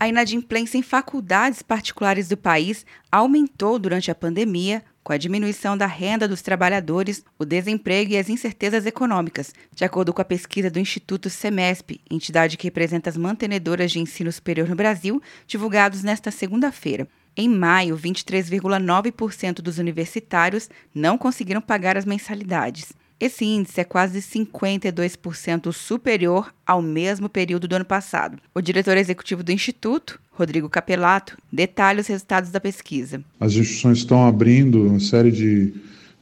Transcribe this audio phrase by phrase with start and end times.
[0.00, 5.86] A inadimplência em faculdades particulares do país aumentou durante a pandemia, com a diminuição da
[5.86, 10.78] renda dos trabalhadores, o desemprego e as incertezas econômicas, de acordo com a pesquisa do
[10.78, 17.08] Instituto Semesp, entidade que representa as mantenedoras de ensino superior no Brasil, divulgados nesta segunda-feira.
[17.36, 22.92] Em maio, 23,9% dos universitários não conseguiram pagar as mensalidades.
[23.20, 28.38] Esse índice é quase 52% superior ao mesmo período do ano passado.
[28.54, 33.20] O diretor executivo do Instituto, Rodrigo Capelato, detalha os resultados da pesquisa.
[33.40, 35.74] As instituições estão abrindo uma série de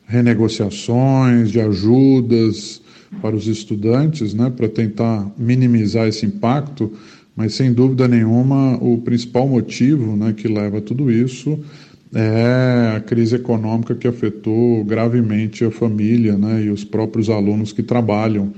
[0.07, 2.81] renegociações, de ajudas
[3.21, 6.91] para os estudantes, né, para tentar minimizar esse impacto,
[7.35, 11.63] mas sem dúvida nenhuma o principal motivo né, que leva a tudo isso
[12.15, 17.83] é a crise econômica que afetou gravemente a família né, e os próprios alunos que
[17.83, 18.53] trabalham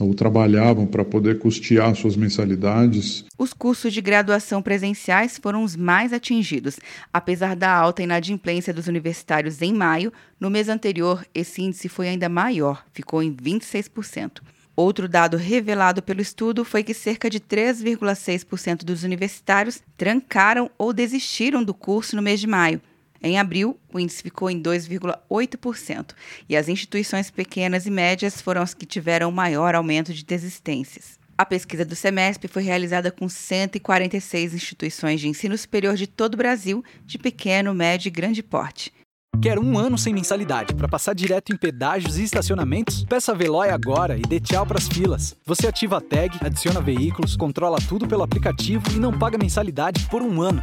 [0.00, 3.24] ou trabalhavam para poder custear suas mensalidades.
[3.38, 6.78] Os cursos de graduação presenciais foram os mais atingidos.
[7.12, 12.28] Apesar da alta inadimplência dos universitários em maio, no mês anterior esse índice foi ainda
[12.28, 14.40] maior, ficou em 26%.
[14.74, 21.62] Outro dado revelado pelo estudo foi que cerca de 3,6% dos universitários trancaram ou desistiram
[21.62, 22.80] do curso no mês de maio.
[23.22, 26.14] Em abril, o índice ficou em 2,8%,
[26.48, 31.20] e as instituições pequenas e médias foram as que tiveram o maior aumento de desistências.
[31.38, 36.36] A pesquisa do Semesp foi realizada com 146 instituições de ensino superior de todo o
[36.36, 38.92] Brasil, de pequeno, médio e grande porte.
[39.40, 43.04] Quer um ano sem mensalidade para passar direto em pedágios e estacionamentos?
[43.04, 45.34] Peça a Veloy agora e dê tchau para as filas.
[45.44, 50.22] Você ativa a tag, adiciona veículos, controla tudo pelo aplicativo e não paga mensalidade por
[50.22, 50.62] um ano.